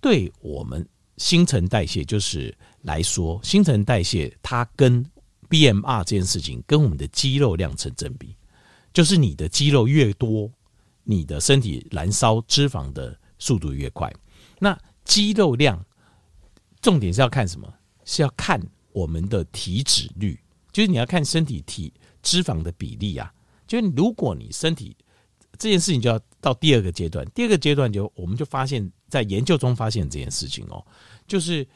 [0.00, 0.86] 对我们
[1.16, 5.04] 新陈代谢就是来说，新陈代谢它跟
[5.48, 8.34] BMR 这件事情跟我们的肌肉量成正比，
[8.92, 10.50] 就是你的肌肉越多，
[11.02, 13.18] 你的身体燃烧脂肪的。
[13.36, 14.10] 速度越快，
[14.58, 15.84] 那肌肉量
[16.80, 17.70] 重点是要看什么？
[18.04, 18.58] 是要看
[18.92, 20.40] 我们的体脂率，
[20.72, 21.92] 就是你要看身体体
[22.22, 23.30] 脂肪的比例啊。
[23.66, 24.96] 就是如果你身体
[25.58, 30.84] 这件事情就要到第二个阶段，第二个阶段就我们就发现，在研究中发现这件事情哦，
[31.26, 31.66] 就是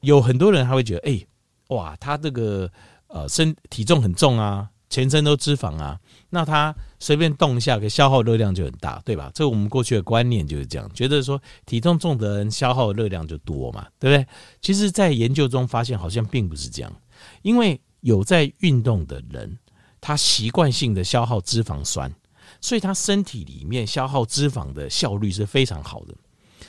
[0.00, 1.26] 有很多人他会觉得，哎，
[1.68, 2.70] 哇，他这个
[3.08, 4.70] 呃身体重很重啊。
[4.90, 5.98] 全身都脂肪啊，
[6.30, 9.28] 那他随便动一下，可消耗热量就很大，对吧？
[9.34, 14.24] 这我们过去的观念就是这样，觉得说体重重的人消耗热量就多嘛，对不对？
[14.60, 16.92] 其实，在研究中发现好像并不是这样，
[17.42, 19.58] 因为有在运动的人，
[20.00, 22.14] 他习惯性的消耗脂肪酸，
[22.64, 26.14] 所以他身体里面消耗脂肪的效率是非常好的。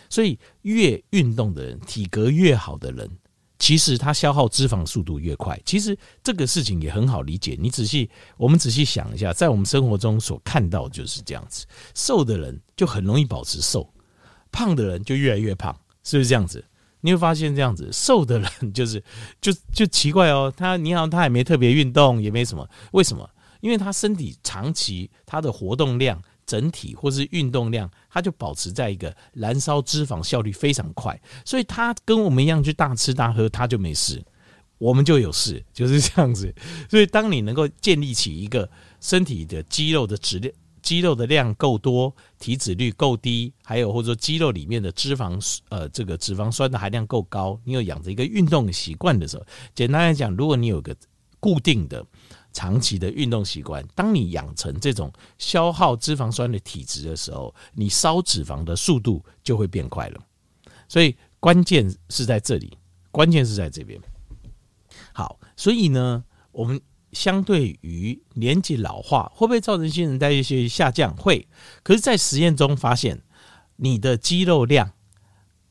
[0.10, 3.10] 所以越运动的人，体格越好的人。
[3.58, 7.58] 其实他消耗脂肪速度越快，其实这个事情也很好理解。
[7.58, 11.66] 你仔细，我们仔细想一下，在我们生活中所看到就是这样子：
[11.96, 13.90] 瘦的人就很容易保持瘦，
[14.52, 15.74] 胖的人就越来越胖，
[16.04, 16.62] 是不是这样子？
[17.00, 19.02] 你会发现这样子，瘦的人就是
[19.40, 23.28] 就就奇怪哦，他你好，他也没特别运动，也没什么，为什么？
[23.62, 26.22] 因为他身体长期他的活动量。
[26.48, 34.24] 整体或是运动量，它就保持在一个燃烧脂肪效率非常快，所以他跟我们一样去大吃大喝，他就没事，
[34.78, 36.54] 我们就有事，就是这样子。
[36.88, 38.70] 所以当你能够建立起一个
[39.02, 40.54] 身体的肌肉的质量、
[40.84, 49.44] 肌肉的量够多、体脂率够低，还有或者说肌肉里面的脂肪呃这个脂肪酸的含量够高，你有养成一个运动习惯的时候，
[49.74, 50.96] 简单来讲，如果你有个
[51.40, 52.06] 固定的。
[52.56, 60.22] 长期的运动习惯，当你养成这种消耗脂肪酸的体质的时候，你烧脂肪的速度就会变快了。
[60.88, 62.78] 所以关键是在这里，
[63.12, 64.00] 关键是在这边。
[65.12, 66.80] 好，所以呢，我们
[67.12, 71.14] 相对于年纪老化，会不会造成新陈代谢下降？
[71.18, 71.46] 会。
[71.84, 73.22] 可是，在实验中发现，
[73.76, 74.94] 你的肌肉量，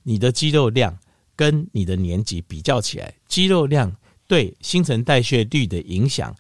[0.03, 0.99] 你的肌肉量
[1.35, 6.37] 跟你的年纪比较起来，肌肉量对新陈代谢率的影响。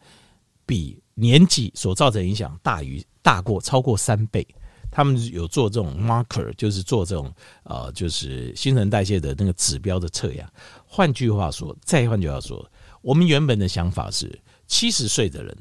[0.67, 4.47] 比年纪所造成影响大于大过超过三倍，
[4.91, 7.33] 他们有做这种 marker，就是做这种
[7.65, 10.49] 呃，就是新陈代谢的那个指标的测量。
[10.87, 12.69] 换句话说，再换句话说，
[13.03, 15.57] 我们原本的想法是，七十岁的人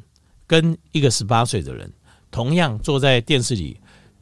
[0.47, 1.91] 跟一个十八岁的人
[2.31, 3.79] 同样坐在电视里，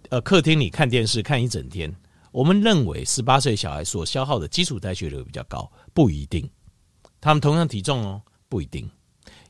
[0.10, 1.94] 呃，客厅里看电视看一整天，
[2.32, 6.50] 我们认为十八岁小孩所消耗的基础代谢率比较高，不一定。
[7.20, 8.90] 他们同样体重哦，不一定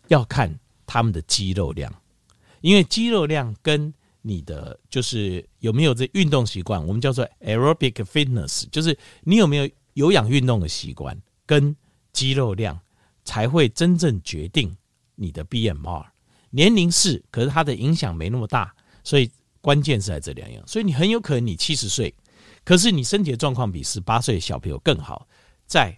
[0.07, 0.53] 要看。
[0.93, 1.89] 他们的肌肉量，
[2.59, 11.73] 因为肌肉量跟你的就是有没有这运动习惯，我们叫做 aerobic fitness，就是你有没有有氧运动的习惯，跟
[12.11, 12.77] 肌肉量
[13.23, 14.75] 才会真正决定
[15.15, 16.05] 你的 BMR。
[16.49, 19.31] 年龄是，可是它的影响没那么大，所以
[19.61, 20.61] 关键是在这两样。
[20.67, 22.13] 所以你很有可能你七十岁，
[22.65, 25.25] 可是你身体的状况比十八岁的小朋友更好，
[25.65, 25.97] 在。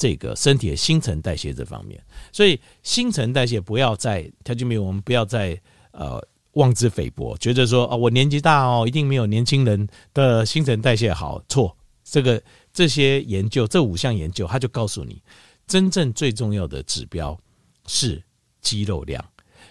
[0.00, 6.18] 这个身体的新陈代谢这方面，所以新陈代谢不要再条件没有，我们不要再呃
[6.52, 11.44] 妄自菲薄，觉得说啊、我年纪大哦，一定没有年轻人的新陈代谢好。
[11.50, 12.42] 错，这个
[12.72, 15.22] 这些研究这五项研究，他就告诉你，
[15.66, 17.38] 真正最重要的指标
[17.86, 18.22] 是
[18.62, 19.22] 肌肉量。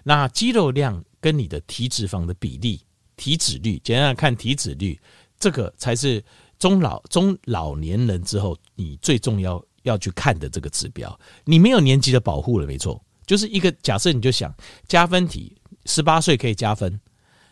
[0.03, 2.79] 那肌肉量跟你的体脂肪的比例、
[3.17, 4.99] 体脂率，简单来看体脂率，
[5.39, 6.23] 这个才是
[6.59, 9.59] 中老中老年人之后你最重要。
[9.83, 14.53] 要去看的这个指标，你没有年级的保护了，没错，就是一个假设，你就想
[14.87, 15.55] 加分题，
[15.85, 16.99] 十八岁可以加分，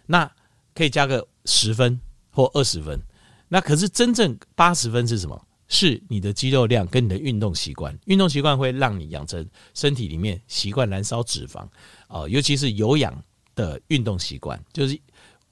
[0.05, 0.29] 那
[0.73, 1.99] 可以加个十分
[2.29, 2.99] 或二十分，
[3.47, 5.41] 那可是真正八十分是什么？
[5.69, 11.67] 是你的肌肉量跟你的运动习惯，运动习惯会让你养成身体里面习惯燃烧脂肪，
[12.07, 13.21] 哦，尤其是有氧
[13.53, 14.97] 的运动习惯，就是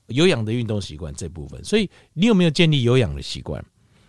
[0.08, 1.62] 有氧的运动习惯这部分。
[1.66, 3.62] 所以你有没有建立有氧的习惯？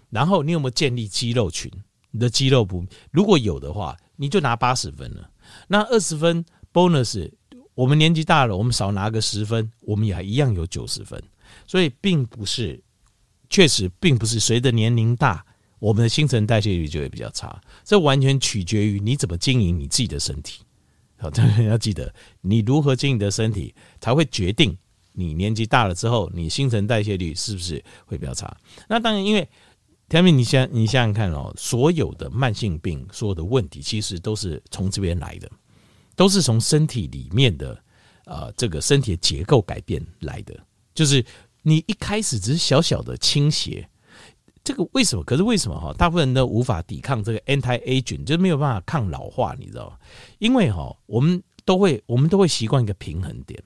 [0.09, 1.69] 然后你有没有建立肌肉群？
[2.17, 5.31] 你的肌肉不，如果有的话，你就拿八十分了。
[5.69, 6.43] 那二十分
[6.73, 7.31] bonus，
[7.75, 11.23] 我们年纪大了，我们少拿个十分，我们也还一样有九十分。
[11.67, 12.83] 所以并不是，
[13.51, 15.45] 确实并不是随着年龄大，
[15.79, 17.61] 我们的新陈代谢率就会比较差。
[17.85, 20.63] 这完全取决于你怎么经营你自己的身体。
[21.19, 22.11] 好，当然要记得，
[22.41, 24.75] 你如何经营的身体，才会决定
[25.13, 28.57] 你年纪大了之后，你新陈代谢率是不是会比较差。
[28.89, 29.47] 那当然，因为
[30.09, 35.51] 天明，你想你想想看哦，所有的慢性病，所有的问题，其实都是从这边来的，
[36.15, 37.77] 都是从身体里面的
[38.25, 40.55] 呃这个身体的结构改变来的。
[40.95, 41.25] 就是
[41.63, 43.89] 你一开始只是小小的倾斜。
[44.63, 45.23] 这个为什么？
[45.23, 45.93] 可是为什么哈？
[45.97, 49.97] 大部分人都无法抵抗这个 anti-aging，就是没有办法抗老化，你知道吗？
[50.39, 53.63] 因为哈，我们都会，我们都会习惯一个平衡点。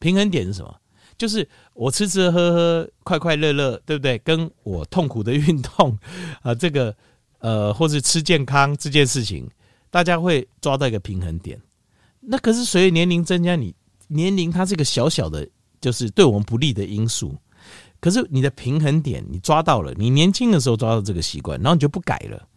[0.00, 0.76] 平衡点是什么？
[1.20, 4.16] 就是我吃吃喝喝，快快乐乐，对不对？
[4.20, 5.98] 跟我痛苦的运动
[6.40, 6.96] 啊，这个
[7.40, 9.46] 呃，或是吃健康这件事情，
[9.90, 11.60] 大家会抓到一个平衡点。
[12.20, 13.74] 那可是随着年龄增加，你
[14.08, 15.46] 年龄它是一个小小的，
[15.78, 17.36] 就是对我们不利的因素。
[18.00, 22.48] 可是你的平衡点你抓到了，你年轻的时候抓到这个习惯，然后你就不改了，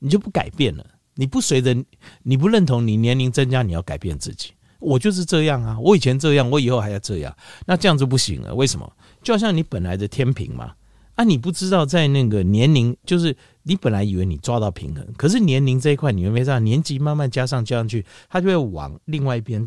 [0.00, 0.84] 你就不改变了，
[1.14, 1.74] 你不随着
[2.22, 4.50] 你不认同你年龄增加你要改变自己，
[4.82, 7.34] 我就是这样啊，我以前这样，我以后还要这样，
[7.66, 8.54] 那这样就不行了。
[8.54, 8.92] 为什么？
[9.22, 10.74] 就好像你本来的天平嘛，
[11.14, 19.66] 啊，你不知道在那个年龄，就是你本来以为你抓到平衡，可是年龄这一块你们没知道，年纪慢慢加上加上去，它就会往另外一边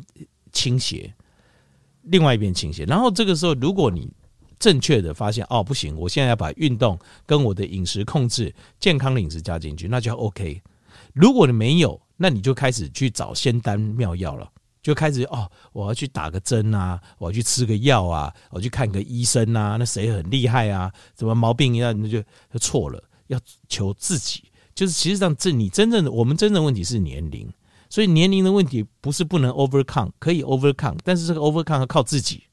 [0.51, 1.13] 倾斜，
[2.03, 4.09] 另外一边倾斜，然后这个时候如果你
[4.59, 10.61] 正确的发现哦，不行，我现在要把运动跟我的饮食控制、健康的饮食加进去，那就 OK。
[11.13, 14.49] 如果你没有，那你就开始去找仙丹妙药了，
[14.86, 20.94] 就开始哦，我要去打个针啊，我要去吃个药啊，我去看个医生啊，那谁很厉害啊？
[21.18, 22.22] 什么毛病一样那就
[22.54, 24.44] 就错了，要求自己。
[24.76, 27.52] 就是其实上这你真正的我们真正的问题是年龄，
[27.90, 32.44] 所以年龄的问题不是不能 overcome，可以 overcome，但是这个 overcome 要靠自己。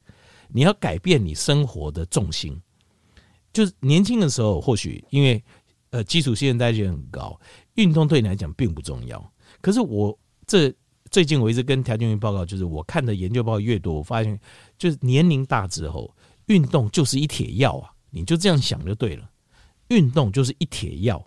[0.47, 2.59] 你要改变你生活的重心，
[3.53, 5.43] 就是年轻的时候，或许因为
[5.91, 7.39] 呃基础新陈代谢很高，
[7.75, 9.23] 运动对你来讲并不重要。
[9.61, 10.17] 可是我
[10.47, 10.73] 这
[11.13, 14.39] 最近我一直跟调健报告，就是我看的研究报告越多，我发现
[14.79, 16.11] 就是年龄大之后，
[16.47, 17.91] 运动就是一铁药啊！
[18.09, 19.29] 你就这样想就对了，
[19.89, 21.23] 运动就是一铁药。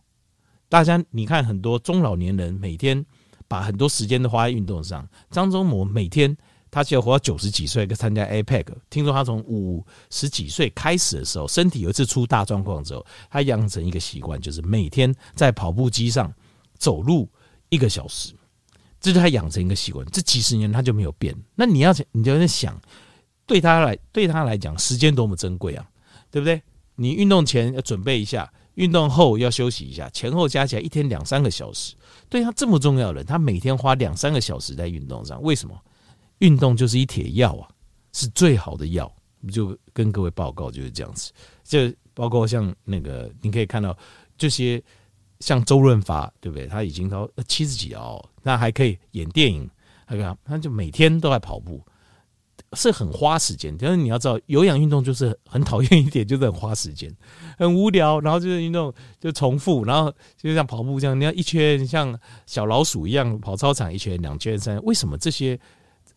[0.68, 3.07] 大家你看，很多中老年人每天
[3.47, 6.37] 把很多时间都花在运动上，张忠谋每天。
[6.68, 8.66] 他只要活到九十几岁，跟参加 APEC。
[8.91, 16.30] 听说他从五十几岁开始的时候，身体有一次出大状况之后，他养成一个习惯，就是每天在跑步机上
[16.76, 17.30] 走路
[17.68, 18.34] 一个小时。
[19.01, 21.34] 这是他养成一个习惯，这几十年他就没有变。
[21.55, 22.80] 那你要你就在想，
[23.47, 25.88] 对他来对他来讲，时间多么珍贵啊，
[26.30, 26.62] 对不对？
[26.97, 31.94] 你运动前要准备一下，运动后要休息一下，前后加起来一天两三个小时。
[32.28, 35.78] 对他这么重要的人，他每天花两三个小时在运动上，为什么？
[36.38, 37.68] 运动就是一铁药啊，
[38.12, 39.12] 是最好的药。
[39.53, 41.30] 就跟各位报告就是这样子。
[41.62, 41.78] 就
[42.14, 43.97] 包括像那个，你可以看到
[44.36, 44.82] 这些，
[45.38, 46.66] 像周润发，对不对？
[46.66, 49.68] 他已经到七十几哦，那还可以演电影，
[50.07, 51.82] 他看他就每天都在跑步，
[52.74, 53.76] 是很花时间。
[53.76, 57.12] 但是你要知道，有氧运动就是很讨厌一点，就是很花时间，
[57.59, 58.20] 很无聊。
[58.20, 62.16] 然后就是运动就重复，然后就像跑步这样，你要一圈像
[62.47, 64.80] 小老鼠一样跑操场一圈、两圈、三。
[64.84, 65.59] 为什么这些？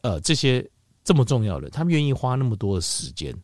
[0.01, 0.65] 呃，这些
[1.03, 3.35] 这么重要的，他们愿意花那么多的时间，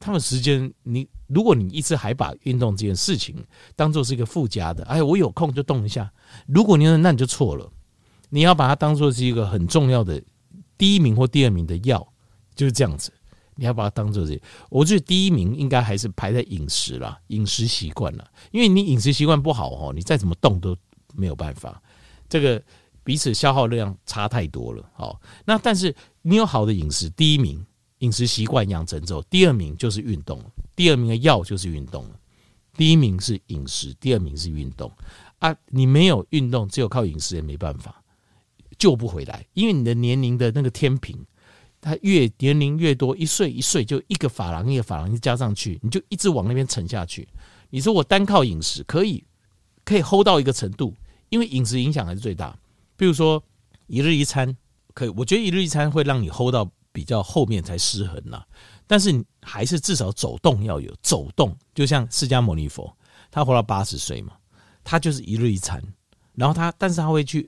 [0.00, 3.36] 他们时间，你如果你一直还把运动这件事情
[3.76, 6.10] 当做是一个附加的，哎，我有空就动一下。
[6.46, 7.70] 如果你那你就错了，
[8.28, 10.22] 你要把它当做是一个很重要的
[10.76, 12.06] 第一名或第二名的药，
[12.54, 13.12] 就是这样子。
[13.54, 20.76] 你要把它当做这，我觉得第一名应该还是排在饮食啦，饮食习惯啦，因为你饮食习惯不好哦，你再怎么动都
[21.14, 21.82] 没有办法。
[22.28, 22.62] 这个。
[23.04, 27.64] 彼此消耗量差太多了，好，那但是你有好的饮食，第一名
[28.00, 30.44] 饮食习惯养成之后，第二名就是运动，
[30.76, 32.10] 第二名的药就是运动了。
[32.76, 34.92] 第一名是饮食，第二名是运动
[35.38, 35.56] 啊！
[35.68, 38.04] 你没有运动，只有靠饮食也没办法
[38.78, 41.18] 救不回来，因为你的年龄的那个天平，
[41.80, 47.28] 它越年龄越多，一岁一岁就一个法郎一个珐琅一加上去，你就一直往那边沉下去。
[47.70, 49.22] 你说我单靠饮食可以
[49.84, 50.94] 可以 hold 到一个程度，
[51.28, 52.56] 因为饮食影响还是最大。
[52.96, 53.42] 比如说
[53.86, 54.56] 一日一餐
[54.94, 58.42] 可以，我觉得一日一餐会让你 hold 到比较后面才失衡呐。
[58.86, 62.90] 但是还是至少走动要有走动，就像释迦牟尼佛，
[63.30, 64.32] 他活到八十岁嘛，
[64.82, 65.82] 他就是一日一餐，
[66.34, 67.46] 然后他但是他会去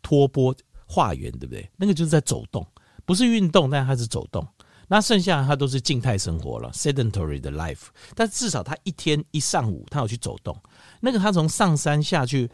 [0.00, 0.56] 托钵
[0.88, 1.70] 化缘，对不对？
[1.76, 2.66] 那个就是在走动，
[3.04, 4.44] 不是运动，但它是走动。
[4.88, 7.88] 那剩下的它都是静态生活了，sedentary 的 life。
[8.14, 10.58] 但至少他一天一上午他有去走动，
[11.00, 12.50] 那个他从上山下去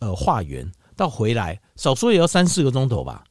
[0.00, 0.68] 呃化缘。
[0.96, 3.22] 到回来，少说也要三四个钟头吧。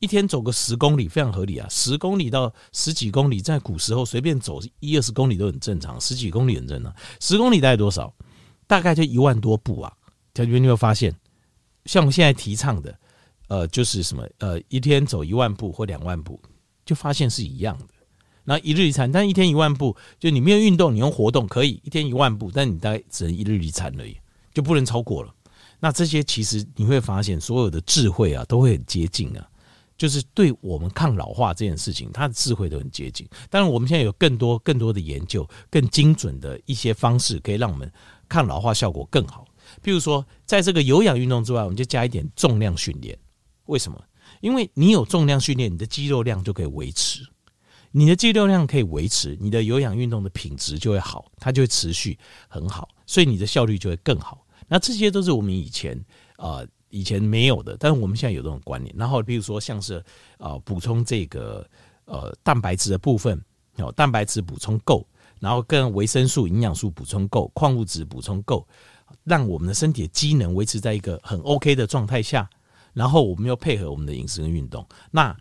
[0.00, 1.66] 一天走个十公里，非常合理啊。
[1.70, 6.94] 十公里到十几公里，在古时候随便走一二十公里都很正常，十几公里很正常。
[7.18, 8.12] 十公里大概多少？
[8.66, 9.90] 大概就一万多步啊。
[10.34, 11.16] 在这边你有发现，
[11.86, 12.98] 像我们现在提倡的，
[13.48, 16.40] 呃，就是什么，呃，一天走一万步或两万步，
[16.84, 17.86] 就发现是一样的。
[18.44, 24.16] 那一日一餐，但一天一万步，就你没有运动，你用活动可以一天一万步，但你大概只能一日一餐而已，
[24.54, 25.34] 就不能超过了。
[25.80, 29.48] 那这些其实你会发现，所有的智慧啊，都会很接近啊。
[29.98, 33.26] 就是对我们抗老化这件事情，它的智慧都很接近。
[33.48, 37.90] 当然，我们现在有更多更多的研究，更精准的一些方式，可以让我们
[38.28, 39.46] 抗老化效果更好。
[39.82, 43.18] 譬如说，在这个有氧运动之外，我们就加一点重量训练。
[43.66, 44.02] 为什么？
[44.40, 47.20] 因为你有重量训练，你的肌肉量就可以维持。
[47.92, 54.46] 你的肌肉量可以维持，你的有氧运动的品质就会好，它就会持续很好，所以你的效率就会更好。
[54.68, 55.96] 那这些都是我们以前
[56.36, 56.58] 啊。
[56.58, 58.94] 呃以前没有的，但是我们现在有这种观念。
[58.96, 60.02] 然后，比如说像是
[60.38, 61.68] 呃补充这个
[62.04, 63.38] 呃蛋白质的部分，
[63.78, 65.06] 哦，蛋白质补充够，
[65.40, 68.66] 然后跟维生素、营养素补充够，矿物质补充够，
[69.24, 72.48] 让我们的身体的机能维持在一个很 OK 的状态下。
[72.96, 75.36] 然后我们又配合我们的饮食跟运动，那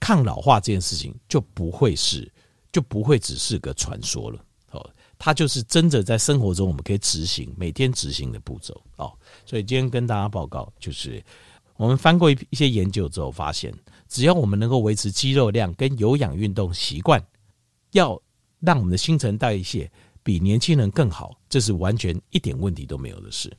[0.00, 2.28] 抗老化这件事情就不会是
[2.72, 4.44] 就不会只是个传说了。
[4.72, 4.90] 哦
[5.20, 9.12] 它就是真的在生活中我们可以执行每天执行的步骤哦，
[9.44, 11.20] 所以今天跟大家报告，就是
[11.76, 13.74] 我们翻过一一些研究之后发现，
[14.08, 17.20] 只要我们能够维持肌肉量跟有氧运动习惯，
[17.90, 18.20] 要
[18.60, 19.90] 让我们的新陈代谢
[20.22, 23.52] 比年轻人更好，这是完全一点问题都没有的事。